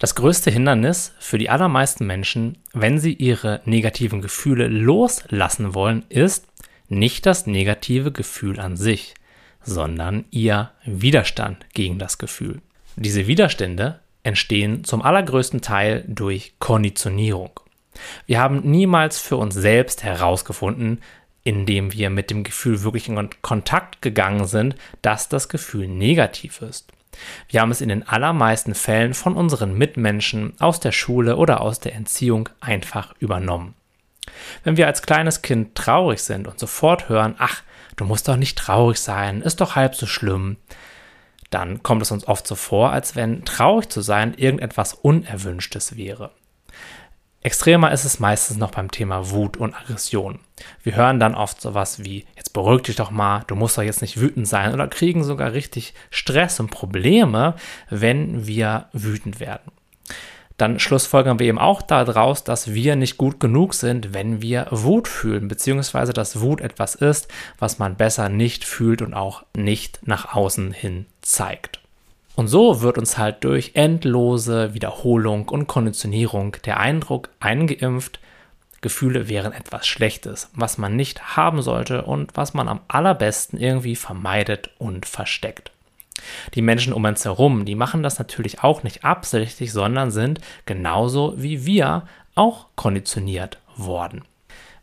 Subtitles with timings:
[0.00, 6.46] Das größte Hindernis für die allermeisten Menschen, wenn sie ihre negativen Gefühle loslassen wollen, ist
[6.88, 9.14] nicht das negative Gefühl an sich,
[9.62, 12.62] sondern ihr Widerstand gegen das Gefühl.
[12.96, 17.60] Diese Widerstände entstehen zum allergrößten Teil durch Konditionierung.
[18.24, 21.02] Wir haben niemals für uns selbst herausgefunden,
[21.44, 26.90] indem wir mit dem Gefühl wirklich in Kontakt gegangen sind, dass das Gefühl negativ ist.
[27.48, 31.80] Wir haben es in den allermeisten Fällen von unseren Mitmenschen aus der Schule oder aus
[31.80, 33.74] der Entziehung einfach übernommen.
[34.64, 37.62] Wenn wir als kleines Kind traurig sind und sofort hören, ach,
[37.96, 40.56] du musst doch nicht traurig sein, ist doch halb so schlimm,
[41.50, 46.30] dann kommt es uns oft so vor, als wenn traurig zu sein irgendetwas Unerwünschtes wäre.
[47.42, 50.40] Extremer ist es meistens noch beim Thema Wut und Aggression.
[50.82, 54.02] Wir hören dann oft sowas wie, jetzt beruhig dich doch mal, du musst doch jetzt
[54.02, 57.54] nicht wütend sein oder kriegen sogar richtig Stress und Probleme,
[57.88, 59.72] wenn wir wütend werden.
[60.58, 65.08] Dann schlussfolgern wir eben auch daraus, dass wir nicht gut genug sind, wenn wir Wut
[65.08, 70.34] fühlen, beziehungsweise dass Wut etwas ist, was man besser nicht fühlt und auch nicht nach
[70.34, 71.79] außen hin zeigt.
[72.40, 78.18] Und so wird uns halt durch endlose Wiederholung und Konditionierung der Eindruck eingeimpft,
[78.80, 83.94] Gefühle wären etwas Schlechtes, was man nicht haben sollte und was man am allerbesten irgendwie
[83.94, 85.70] vermeidet und versteckt.
[86.54, 91.34] Die Menschen um uns herum, die machen das natürlich auch nicht absichtlich, sondern sind genauso
[91.36, 94.22] wie wir auch konditioniert worden.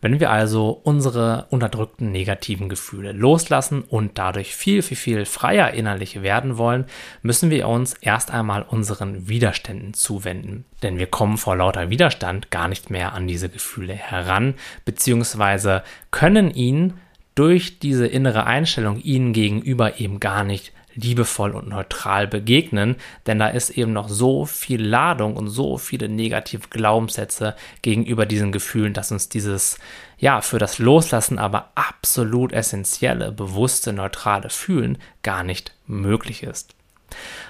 [0.00, 6.22] Wenn wir also unsere unterdrückten negativen Gefühle loslassen und dadurch viel, viel, viel freier innerlich
[6.22, 6.84] werden wollen,
[7.22, 10.64] müssen wir uns erst einmal unseren Widerständen zuwenden.
[10.82, 16.50] Denn wir kommen vor lauter Widerstand gar nicht mehr an diese Gefühle heran, beziehungsweise können
[16.50, 16.94] ihnen
[17.34, 23.48] durch diese innere Einstellung ihnen gegenüber eben gar nicht liebevoll und neutral begegnen, denn da
[23.48, 29.12] ist eben noch so viel Ladung und so viele negative Glaubenssätze gegenüber diesen Gefühlen, dass
[29.12, 29.78] uns dieses,
[30.18, 36.74] ja, für das Loslassen aber absolut essentielle, bewusste, neutrale Fühlen gar nicht möglich ist.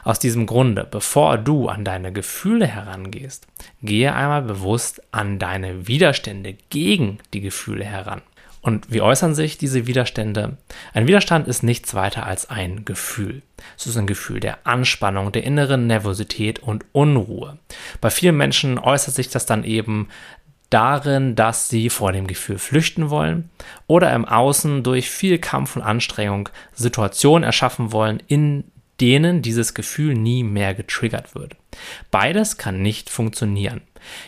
[0.04, 3.46] Aus diesem Grunde, bevor du an deine Gefühle herangehst,
[3.82, 8.22] gehe einmal bewusst an deine Widerstände gegen die Gefühle heran.
[8.66, 10.56] Und wie äußern sich diese Widerstände?
[10.92, 13.42] Ein Widerstand ist nichts weiter als ein Gefühl.
[13.78, 17.58] Es ist ein Gefühl der Anspannung, der inneren Nervosität und Unruhe.
[18.00, 20.08] Bei vielen Menschen äußert sich das dann eben
[20.68, 23.50] darin, dass sie vor dem Gefühl flüchten wollen
[23.86, 28.64] oder im Außen durch viel Kampf und Anstrengung Situationen erschaffen wollen, in
[29.00, 31.54] denen dieses Gefühl nie mehr getriggert wird.
[32.10, 33.82] Beides kann nicht funktionieren.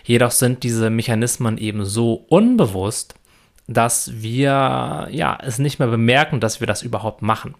[0.05, 3.18] Jedoch sind diese Mechanismen eben so unbewusst,
[3.69, 7.55] dass wir ja es nicht mehr bemerken, dass wir das überhaupt machen.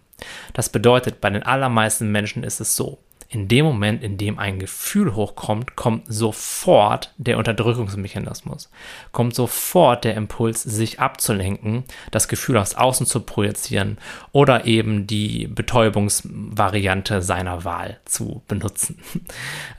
[0.53, 2.97] Das bedeutet, bei den allermeisten Menschen ist es so
[3.31, 8.71] in dem Moment, in dem ein Gefühl hochkommt, kommt sofort der Unterdrückungsmechanismus,
[9.11, 13.99] kommt sofort der Impuls, sich abzulenken, das Gefühl aus außen zu projizieren
[14.31, 18.99] oder eben die Betäubungsvariante seiner Wahl zu benutzen.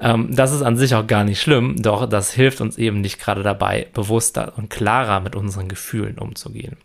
[0.03, 3.19] Ähm, das ist an sich auch gar nicht schlimm, doch das hilft uns eben nicht
[3.21, 6.77] gerade dabei, bewusster und klarer mit unseren Gefühlen umzugehen.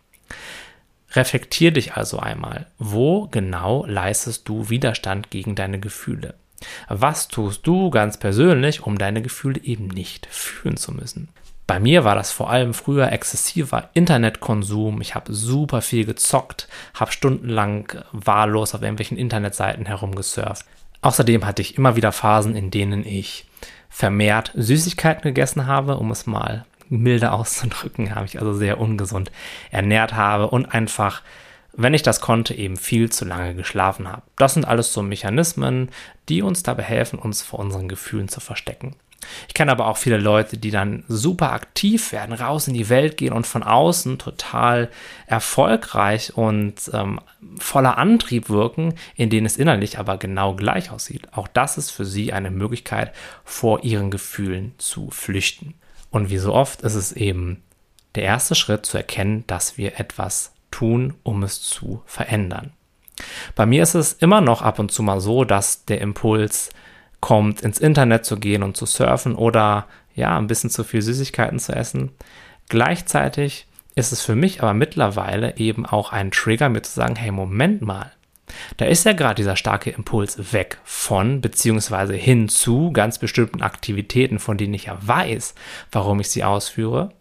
[1.12, 6.34] Reflektier dich also einmal, wo genau leistest du Widerstand gegen deine Gefühle?
[6.88, 11.28] Was tust du ganz persönlich, um deine Gefühle eben nicht fühlen zu müssen?
[11.66, 15.00] Bei mir war das vor allem früher exzessiver Internetkonsum.
[15.00, 20.64] Ich habe super viel gezockt, habe stundenlang wahllos auf irgendwelchen Internetseiten herumgesurft.
[21.02, 23.46] Außerdem hatte ich immer wieder Phasen, in denen ich
[23.88, 29.32] vermehrt Süßigkeiten gegessen habe, um es mal milder auszudrücken, habe ich also sehr ungesund
[29.70, 31.22] ernährt habe und einfach
[31.76, 34.22] wenn ich das konnte, eben viel zu lange geschlafen habe.
[34.36, 35.90] Das sind alles so Mechanismen,
[36.28, 38.96] die uns dabei helfen, uns vor unseren Gefühlen zu verstecken.
[39.48, 43.16] Ich kenne aber auch viele Leute, die dann super aktiv werden, raus in die Welt
[43.16, 44.88] gehen und von außen total
[45.26, 47.20] erfolgreich und ähm,
[47.58, 51.32] voller Antrieb wirken, in denen es innerlich aber genau gleich aussieht.
[51.32, 53.12] Auch das ist für sie eine Möglichkeit,
[53.44, 55.74] vor ihren Gefühlen zu flüchten.
[56.10, 57.62] Und wie so oft ist es eben
[58.14, 62.72] der erste Schritt zu erkennen, dass wir etwas tun, um es zu verändern.
[63.54, 66.68] Bei mir ist es immer noch ab und zu mal so, dass der Impuls
[67.20, 71.58] kommt, ins Internet zu gehen und zu surfen oder ja, ein bisschen zu viel Süßigkeiten
[71.58, 72.10] zu essen.
[72.68, 77.30] Gleichzeitig ist es für mich aber mittlerweile eben auch ein Trigger, mir zu sagen, hey,
[77.30, 78.12] Moment mal.
[78.76, 84.38] Da ist ja gerade dieser starke Impuls weg von beziehungsweise hin zu ganz bestimmten Aktivitäten,
[84.38, 85.54] von denen ich ja weiß,
[85.90, 87.12] warum ich sie ausführe.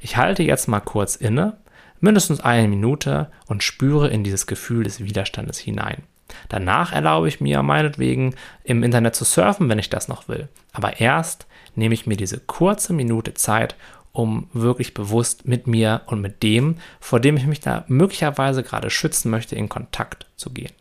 [0.00, 1.58] Ich halte jetzt mal kurz inne
[2.04, 6.04] mindestens eine Minute und spüre in dieses Gefühl des Widerstandes hinein.
[6.48, 10.48] Danach erlaube ich mir meinetwegen im Internet zu surfen, wenn ich das noch will.
[10.72, 13.74] Aber erst nehme ich mir diese kurze Minute Zeit,
[14.12, 18.90] um wirklich bewusst mit mir und mit dem, vor dem ich mich da möglicherweise gerade
[18.90, 20.72] schützen möchte, in Kontakt zu gehen.